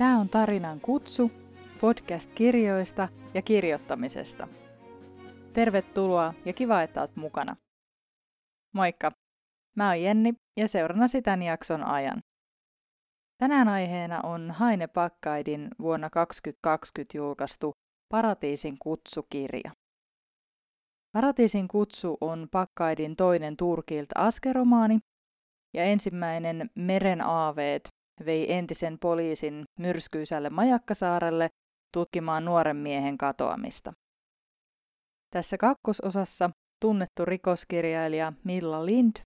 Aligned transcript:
Tämä 0.00 0.18
on 0.18 0.28
Tarinan 0.28 0.80
kutsu, 0.80 1.30
podcast 1.80 2.30
kirjoista 2.34 3.08
ja 3.34 3.42
kirjoittamisesta. 3.42 4.48
Tervetuloa 5.52 6.34
ja 6.44 6.52
kiva, 6.52 6.82
että 6.82 7.00
olet 7.00 7.16
mukana. 7.16 7.56
Moikka! 8.74 9.12
Mä 9.76 9.88
oon 9.88 10.02
Jenni 10.02 10.34
ja 10.56 10.68
seurannasi 10.68 11.22
tämän 11.22 11.42
jakson 11.42 11.84
ajan. 11.84 12.20
Tänään 13.38 13.68
aiheena 13.68 14.20
on 14.20 14.50
Haine 14.50 14.86
Pakkaidin 14.86 15.68
vuonna 15.80 16.10
2020 16.10 17.18
julkaistu 17.18 17.72
Paratiisin 18.08 18.76
kutsukirja. 18.78 19.70
Paratiisin 21.12 21.68
kutsu 21.68 22.18
on 22.20 22.48
Pakkaidin 22.52 23.16
toinen 23.16 23.56
Turkilta 23.56 24.14
askeromaani 24.18 24.98
ja 25.74 25.84
ensimmäinen 25.84 26.70
Meren 26.74 27.26
aaveet 27.26 27.99
vei 28.24 28.52
entisen 28.52 28.98
poliisin 28.98 29.64
myrskyisälle 29.78 30.50
Majakkasaarelle 30.50 31.48
tutkimaan 31.92 32.44
nuoren 32.44 32.76
miehen 32.76 33.18
katoamista. 33.18 33.92
Tässä 35.30 35.56
kakkososassa 35.56 36.50
tunnettu 36.80 37.24
rikoskirjailija 37.24 38.32
Milla 38.44 38.86
Lind 38.86 39.16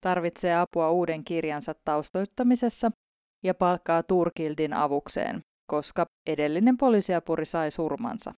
tarvitsee 0.00 0.56
apua 0.56 0.90
uuden 0.90 1.24
kirjansa 1.24 1.74
taustoittamisessa 1.84 2.90
ja 3.44 3.54
palkkaa 3.54 4.02
Turkildin 4.02 4.72
avukseen, 4.72 5.40
koska 5.70 6.06
edellinen 6.26 6.76
poliisiapuri 6.76 7.46
sai 7.46 7.70
surmansa. 7.70 8.32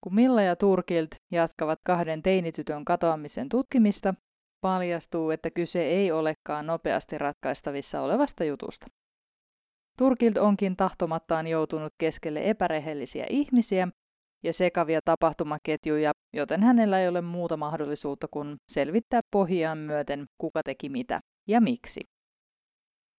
Kun 0.00 0.14
Milla 0.14 0.42
ja 0.42 0.56
Turkild 0.56 1.08
jatkavat 1.32 1.78
kahden 1.86 2.22
teinitytön 2.22 2.84
katoamisen 2.84 3.48
tutkimista, 3.48 4.14
paljastuu, 4.60 5.30
että 5.30 5.50
kyse 5.50 5.82
ei 5.82 6.12
olekaan 6.12 6.66
nopeasti 6.66 7.18
ratkaistavissa 7.18 8.00
olevasta 8.00 8.44
jutusta. 8.44 8.86
Turkild 9.98 10.36
onkin 10.36 10.76
tahtomattaan 10.76 11.46
joutunut 11.46 11.92
keskelle 11.98 12.50
epärehellisiä 12.50 13.26
ihmisiä 13.30 13.88
ja 14.44 14.52
sekavia 14.52 15.00
tapahtumaketjuja, 15.04 16.12
joten 16.32 16.62
hänellä 16.62 17.00
ei 17.00 17.08
ole 17.08 17.20
muuta 17.20 17.56
mahdollisuutta 17.56 18.28
kuin 18.30 18.56
selvittää 18.68 19.20
pohjaan 19.30 19.78
myöten, 19.78 20.26
kuka 20.38 20.62
teki 20.62 20.88
mitä 20.88 21.20
ja 21.48 21.60
miksi. 21.60 22.00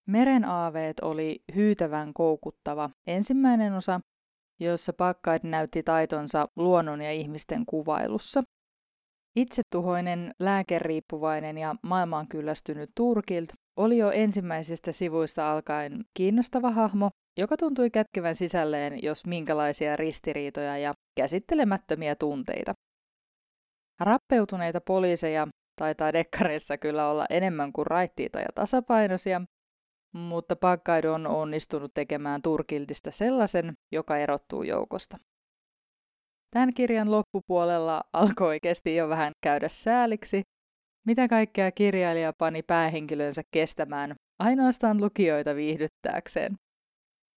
Meren 0.08 0.46
aaveet 0.46 1.00
oli 1.00 1.44
hyytävän 1.56 2.14
koukuttava 2.14 2.90
ensimmäinen 3.08 3.74
osa, 3.74 4.00
jossa 4.60 4.94
Pakkaid 4.94 5.42
näytti 5.44 5.84
taitonsa 5.84 6.48
luonnon 6.56 7.02
ja 7.02 7.12
ihmisten 7.12 7.66
kuvailussa. 7.66 8.44
Itsetuhoinen, 9.36 10.32
lääkeriippuvainen 10.40 11.58
ja 11.58 11.76
maailmaan 11.84 12.28
kyllästynyt 12.28 12.90
Turkild 12.96 13.48
oli 13.78 13.98
jo 13.98 14.12
ensimmäisistä 14.12 14.92
sivuista 14.92 15.52
alkaen 15.52 16.06
kiinnostava 16.14 16.72
hahmo, 16.72 17.10
joka 17.40 17.58
tuntui 17.58 17.90
kätkevän 17.90 18.36
sisälleen 18.36 19.04
jos 19.04 19.26
minkälaisia 19.26 19.96
ristiriitoja 19.96 20.78
ja 20.78 20.94
käsittelemättömiä 21.18 22.16
tunteita. 22.16 22.74
Rappeutuneita 24.00 24.82
poliiseja 24.82 25.48
taitaa 25.80 26.14
dekkareissa 26.14 26.78
kyllä 26.78 27.10
olla 27.10 27.26
enemmän 27.30 27.74
kuin 27.74 27.88
raittiita 27.88 28.40
ja 28.40 28.48
tasapainoisia, 28.56 29.42
mutta 30.14 30.56
Packard 30.56 31.06
on 31.06 31.28
onnistunut 31.28 31.92
tekemään 31.94 32.42
Turkildista 32.42 33.12
sellaisen, 33.12 33.74
joka 33.92 34.18
erottuu 34.18 34.64
joukosta. 34.64 35.18
Tämän 36.52 36.74
kirjan 36.74 37.12
loppupuolella 37.12 38.04
alkoi 38.14 38.48
oikeasti 38.48 38.96
jo 38.96 39.10
vähän 39.10 39.32
käydä 39.44 39.70
sääliksi, 39.70 40.42
mitä 41.08 41.28
kaikkea 41.28 41.72
kirjailija 41.72 42.34
pani 42.38 42.64
päähenkilönsä 42.64 43.42
kestämään 43.52 44.16
ainoastaan 44.40 45.02
lukijoita 45.02 45.56
viihdyttääkseen. 45.56 46.56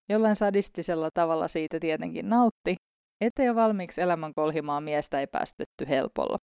Jollain 0.10 0.36
sadistisella 0.36 1.10
tavalla 1.14 1.48
siitä 1.48 1.80
tietenkin 1.80 2.30
nautti, 2.30 2.76
ettei 3.22 3.46
jo 3.46 3.56
valmiiksi 3.56 4.02
elämän 4.02 4.34
kolhimaa 4.36 4.82
miestä 4.82 5.20
ei 5.20 5.28
päästetty 5.28 5.88
helpolla. 5.88 6.38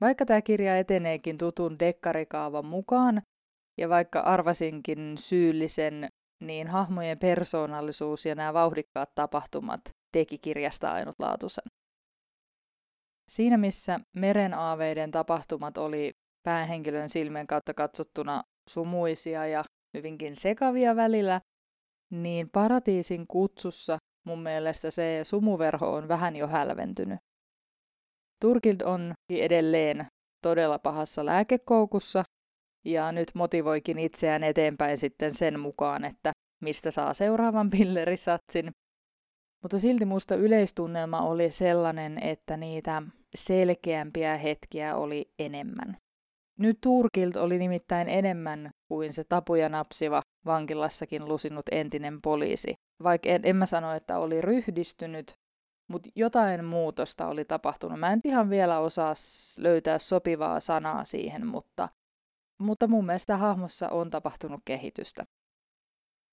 Vaikka 0.00 0.26
tämä 0.26 0.42
kirja 0.42 0.78
eteneekin 0.78 1.38
tutun 1.38 1.78
dekkarikaavan 1.78 2.66
mukaan, 2.66 3.22
ja 3.78 3.88
vaikka 3.88 4.20
arvasinkin 4.20 5.18
syyllisen, 5.18 6.08
niin 6.42 6.68
hahmojen 6.68 7.18
persoonallisuus 7.18 8.26
ja 8.26 8.34
nämä 8.34 8.54
vauhdikkaat 8.54 9.10
tapahtumat 9.14 9.80
teki 10.12 10.38
kirjasta 10.38 10.92
ainutlaatuisen. 10.92 11.64
Siinä 13.30 13.56
missä 13.56 14.00
meren 14.16 14.54
aaveiden 14.54 15.10
tapahtumat 15.10 15.78
oli 15.78 16.12
päähenkilön 16.42 17.08
silmien 17.08 17.46
kautta 17.46 17.74
katsottuna 17.74 18.42
sumuisia 18.70 19.46
ja 19.46 19.64
hyvinkin 19.96 20.36
sekavia 20.36 20.96
välillä, 20.96 21.40
niin 22.10 22.50
paratiisin 22.50 23.26
kutsussa 23.26 23.98
mun 24.26 24.42
mielestä 24.42 24.90
se 24.90 25.20
sumuverho 25.22 25.92
on 25.92 26.08
vähän 26.08 26.36
jo 26.36 26.46
hälventynyt. 26.46 27.18
Turkild 28.40 28.80
on 28.80 29.12
edelleen 29.30 30.06
todella 30.42 30.78
pahassa 30.78 31.26
lääkekoukussa 31.26 32.24
ja 32.84 33.12
nyt 33.12 33.28
motivoikin 33.34 33.98
itseään 33.98 34.44
eteenpäin 34.44 34.98
sitten 34.98 35.34
sen 35.34 35.60
mukaan, 35.60 36.04
että 36.04 36.32
mistä 36.62 36.90
saa 36.90 37.14
seuraavan 37.14 37.70
pillerisatsin. 37.70 38.70
Mutta 39.62 39.78
silti 39.78 40.04
musta 40.04 40.34
yleistunnelma 40.34 41.20
oli 41.20 41.50
sellainen, 41.50 42.22
että 42.22 42.56
niitä 42.56 43.02
selkeämpiä 43.34 44.36
hetkiä 44.36 44.96
oli 44.96 45.32
enemmän. 45.38 45.96
Nyt 46.58 46.78
Turkilt 46.80 47.36
oli 47.36 47.58
nimittäin 47.58 48.08
enemmän 48.08 48.70
kuin 48.88 49.12
se 49.12 49.24
tapuja 49.24 49.68
napsiva 49.68 50.22
vankilassakin 50.46 51.28
lusinut 51.28 51.66
entinen 51.72 52.22
poliisi. 52.22 52.74
Vaikka 53.02 53.28
en, 53.28 53.40
en 53.44 53.56
mä 53.56 53.66
sano, 53.66 53.92
että 53.92 54.18
oli 54.18 54.40
ryhdistynyt, 54.40 55.32
mutta 55.88 56.10
jotain 56.16 56.64
muutosta 56.64 57.26
oli 57.26 57.44
tapahtunut. 57.44 58.00
Mä 58.00 58.12
en 58.12 58.20
ihan 58.24 58.50
vielä 58.50 58.78
osaa 58.78 59.14
löytää 59.58 59.98
sopivaa 59.98 60.60
sanaa 60.60 61.04
siihen, 61.04 61.46
mutta, 61.46 61.88
mutta 62.58 62.88
mun 62.88 63.06
mielestä 63.06 63.36
hahmossa 63.36 63.88
on 63.88 64.10
tapahtunut 64.10 64.60
kehitystä. 64.64 65.24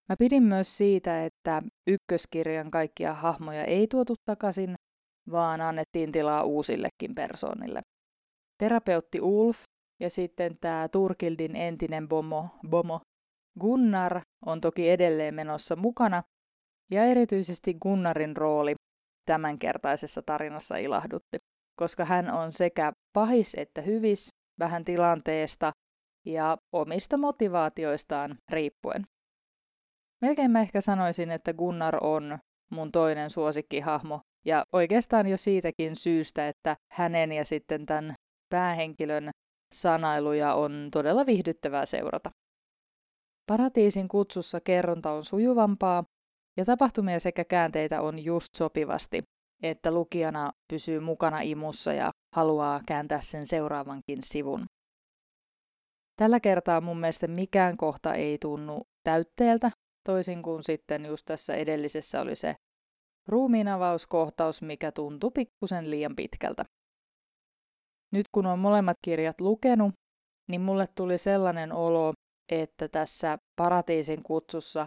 Mä 0.09 0.15
pidin 0.19 0.43
myös 0.43 0.77
siitä, 0.77 1.25
että 1.25 1.63
ykköskirjan 1.87 2.71
kaikkia 2.71 3.13
hahmoja 3.13 3.63
ei 3.63 3.87
tuotu 3.87 4.15
takaisin, 4.25 4.75
vaan 5.31 5.61
annettiin 5.61 6.11
tilaa 6.11 6.43
uusillekin 6.43 7.15
persoonille. 7.15 7.81
Terapeutti 8.57 9.21
Ulf 9.21 9.63
ja 9.99 10.09
sitten 10.09 10.57
tämä 10.61 10.89
Turkildin 10.91 11.55
entinen 11.55 12.07
bomo, 12.07 12.49
bomo 12.69 12.99
Gunnar 13.59 14.21
on 14.45 14.61
toki 14.61 14.89
edelleen 14.89 15.35
menossa 15.35 15.75
mukana, 15.75 16.23
ja 16.91 17.03
erityisesti 17.03 17.73
Gunnarin 17.73 18.37
rooli 18.37 18.75
tämänkertaisessa 19.25 20.21
tarinassa 20.21 20.77
ilahdutti, 20.77 21.37
koska 21.79 22.05
hän 22.05 22.33
on 22.33 22.51
sekä 22.51 22.91
pahis 23.13 23.55
että 23.57 23.81
hyvis 23.81 24.29
vähän 24.59 24.85
tilanteesta 24.85 25.71
ja 26.25 26.57
omista 26.75 27.17
motivaatioistaan 27.17 28.37
riippuen. 28.51 29.03
Melkein 30.21 30.51
mä 30.51 30.61
ehkä 30.61 30.81
sanoisin, 30.81 31.31
että 31.31 31.53
Gunnar 31.53 31.97
on 32.01 32.39
mun 32.71 32.91
toinen 32.91 33.29
suosikkihahmo, 33.29 34.21
ja 34.45 34.63
oikeastaan 34.73 35.27
jo 35.27 35.37
siitäkin 35.37 35.95
syystä, 35.95 36.47
että 36.47 36.75
hänen 36.93 37.31
ja 37.31 37.45
sitten 37.45 37.85
tämän 37.85 38.13
päähenkilön 38.49 39.29
sanailuja 39.75 40.53
on 40.53 40.89
todella 40.91 41.25
viihdyttävää 41.25 41.85
seurata. 41.85 42.31
Paratiisin 43.47 44.07
kutsussa 44.07 44.59
kerronta 44.61 45.11
on 45.11 45.25
sujuvampaa 45.25 46.03
ja 46.57 46.65
tapahtumia 46.65 47.19
sekä 47.19 47.45
käänteitä 47.45 48.01
on 48.01 48.23
just 48.23 48.55
sopivasti, 48.55 49.23
että 49.63 49.91
lukijana 49.91 50.51
pysyy 50.73 50.99
mukana 50.99 51.41
imussa 51.41 51.93
ja 51.93 52.11
haluaa 52.35 52.81
kääntää 52.87 53.21
sen 53.21 53.47
seuraavankin 53.47 54.23
sivun. 54.23 54.65
Tällä 56.15 56.39
kertaa 56.39 56.81
mun 56.81 56.99
mielestä 56.99 57.27
mikään 57.27 57.77
kohta 57.77 58.13
ei 58.13 58.37
tunnu 58.41 58.81
täytteeltä, 59.03 59.71
toisin 60.07 60.43
kuin 60.43 60.63
sitten 60.63 61.05
just 61.05 61.25
tässä 61.25 61.55
edellisessä 61.55 62.21
oli 62.21 62.35
se 62.35 62.55
ruumiinavauskohtaus, 63.27 64.61
mikä 64.61 64.91
tuntui 64.91 65.31
pikkusen 65.31 65.89
liian 65.89 66.15
pitkältä. 66.15 66.63
Nyt 68.13 68.25
kun 68.31 68.45
on 68.45 68.59
molemmat 68.59 68.97
kirjat 69.05 69.41
lukenut, 69.41 69.93
niin 70.49 70.61
mulle 70.61 70.87
tuli 70.95 71.17
sellainen 71.17 71.71
olo, 71.71 72.13
että 72.51 72.87
tässä 72.87 73.37
paratiisin 73.55 74.23
kutsussa 74.23 74.85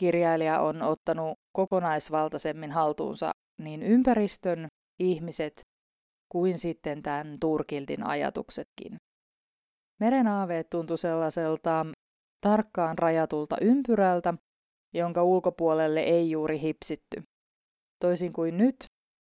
kirjailija 0.00 0.60
on 0.60 0.82
ottanut 0.82 1.34
kokonaisvaltaisemmin 1.56 2.72
haltuunsa 2.72 3.30
niin 3.58 3.82
ympäristön, 3.82 4.66
ihmiset 5.00 5.60
kuin 6.32 6.58
sitten 6.58 7.02
tämän 7.02 7.36
Turkildin 7.40 8.06
ajatuksetkin. 8.06 8.96
Meren 10.00 10.26
aaveet 10.26 10.70
tuntui 10.70 10.98
sellaiselta 10.98 11.86
tarkkaan 12.40 12.98
rajatulta 12.98 13.56
ympyrältä, 13.60 14.34
jonka 14.94 15.22
ulkopuolelle 15.22 16.00
ei 16.00 16.30
juuri 16.30 16.60
hipsitty. 16.60 17.22
Toisin 18.02 18.32
kuin 18.32 18.58
nyt, 18.58 18.76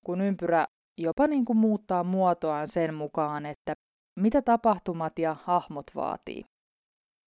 kun 0.06 0.20
ympyrä 0.20 0.66
jopa 1.00 1.26
niin 1.26 1.44
kuin 1.44 1.56
muuttaa 1.56 2.04
muotoaan 2.04 2.68
sen 2.68 2.94
mukaan, 2.94 3.46
että 3.46 3.74
mitä 4.20 4.42
tapahtumat 4.42 5.18
ja 5.18 5.36
hahmot 5.44 5.86
vaatii. 5.94 6.44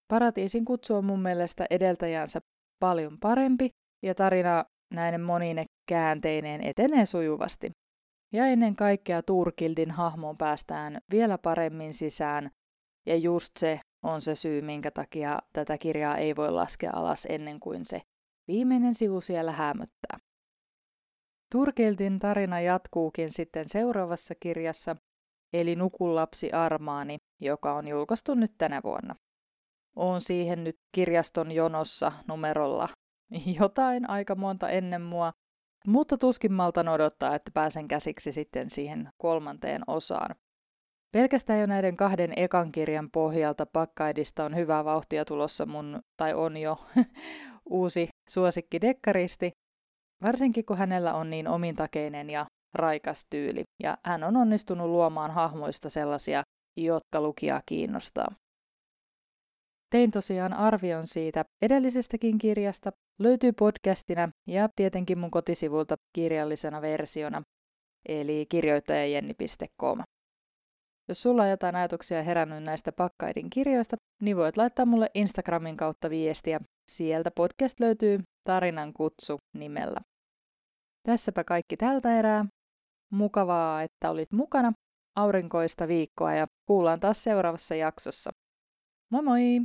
Paratiisin 0.07 0.65
kutsu 0.65 0.95
on 0.95 1.05
mun 1.05 1.21
mielestä 1.21 1.65
edeltäjänsä 1.69 2.39
paljon 2.79 3.17
parempi 3.19 3.69
ja 4.05 4.15
tarina 4.15 4.65
näiden 4.93 5.21
monine 5.21 5.65
käänteineen 5.89 6.63
etenee 6.63 7.05
sujuvasti. 7.05 7.71
Ja 8.33 8.45
ennen 8.47 8.75
kaikkea 8.75 9.23
Turkildin 9.23 9.91
hahmoon 9.91 10.37
päästään 10.37 11.01
vielä 11.11 11.37
paremmin 11.37 11.93
sisään, 11.93 12.49
ja 13.05 13.15
just 13.15 13.51
se 13.59 13.79
on 14.03 14.21
se 14.21 14.35
syy, 14.35 14.61
minkä 14.61 14.91
takia 14.91 15.39
tätä 15.53 15.77
kirjaa 15.77 16.17
ei 16.17 16.35
voi 16.35 16.51
laskea 16.51 16.91
alas 16.93 17.27
ennen 17.29 17.59
kuin 17.59 17.85
se 17.85 18.01
viimeinen 18.47 18.95
sivu 18.95 19.21
siellä 19.21 19.51
hämöttää. 19.51 20.19
Turkildin 21.51 22.19
tarina 22.19 22.59
jatkuukin 22.59 23.29
sitten 23.29 23.69
seuraavassa 23.69 24.35
kirjassa, 24.39 24.95
eli 25.53 25.75
Nukulapsi 25.75 26.51
Armaani, 26.51 27.17
joka 27.41 27.73
on 27.73 27.87
julkaistu 27.87 28.33
nyt 28.33 28.51
tänä 28.57 28.81
vuonna. 28.83 29.15
Oon 29.95 30.21
siihen 30.21 30.63
nyt 30.63 30.79
kirjaston 30.91 31.51
jonossa 31.51 32.11
numerolla 32.27 32.89
jotain 33.59 34.09
aika 34.09 34.35
monta 34.35 34.69
ennen 34.69 35.01
mua, 35.01 35.33
mutta 35.87 36.17
tuskin 36.17 36.53
maltan 36.53 36.87
odottaa, 36.87 37.35
että 37.35 37.51
pääsen 37.53 37.87
käsiksi 37.87 38.31
sitten 38.31 38.69
siihen 38.69 39.09
kolmanteen 39.17 39.81
osaan. 39.87 40.35
Pelkästään 41.11 41.59
jo 41.59 41.65
näiden 41.65 41.97
kahden 41.97 42.33
ekan 42.35 42.71
kirjan 42.71 43.09
pohjalta 43.11 43.65
Pakkaidista 43.65 44.45
on 44.45 44.55
hyvää 44.55 44.85
vauhtia 44.85 45.25
tulossa 45.25 45.65
mun, 45.65 45.99
tai 46.17 46.33
on 46.33 46.57
jo, 46.57 46.77
uusi 47.69 48.07
suosikki 48.29 48.81
dekkaristi, 48.81 49.51
varsinkin 50.23 50.65
kun 50.65 50.77
hänellä 50.77 51.13
on 51.13 51.29
niin 51.29 51.47
omintakeinen 51.47 52.29
ja 52.29 52.45
raikas 52.73 53.25
tyyli, 53.29 53.63
ja 53.83 53.97
hän 54.05 54.23
on 54.23 54.37
onnistunut 54.37 54.87
luomaan 54.87 55.31
hahmoista 55.31 55.89
sellaisia, 55.89 56.43
jotka 56.77 57.21
lukijaa 57.21 57.61
kiinnostaa. 57.65 58.31
Tein 59.89 60.11
tosiaan 60.11 60.53
arvion 60.53 61.07
siitä 61.07 61.45
edellisestäkin 61.61 62.37
kirjasta, 62.37 62.91
löytyy 63.19 63.51
podcastina 63.51 64.29
ja 64.47 64.69
tietenkin 64.75 65.17
mun 65.19 65.31
kotisivulta 65.31 65.95
kirjallisena 66.15 66.81
versiona, 66.81 67.41
eli 68.09 68.45
kirjoittajajenni.com. 68.49 69.99
Jos 71.07 71.21
sulla 71.21 71.43
on 71.43 71.49
jotain 71.49 71.75
ajatuksia 71.75 72.23
herännyt 72.23 72.63
näistä 72.63 72.91
pakkaidin 72.91 73.49
kirjoista, 73.49 73.95
niin 74.21 74.37
voit 74.37 74.57
laittaa 74.57 74.85
mulle 74.85 75.09
Instagramin 75.13 75.77
kautta 75.77 76.09
viestiä. 76.09 76.59
Sieltä 76.91 77.31
podcast 77.31 77.79
löytyy 77.79 78.19
Tarinan 78.43 78.93
kutsu 78.93 79.37
nimellä. 79.57 80.01
Tässäpä 81.07 81.43
kaikki 81.43 81.77
tältä 81.77 82.19
erää. 82.19 82.45
Mukavaa, 83.11 83.83
että 83.83 84.09
olit 84.09 84.31
mukana. 84.31 84.71
Aurinkoista 85.15 85.87
viikkoa 85.87 86.33
ja 86.33 86.47
kuullaan 86.67 86.99
taas 86.99 87.23
seuraavassa 87.23 87.75
jaksossa. 87.75 88.31
Moi 89.11 89.23
moi! 89.23 89.61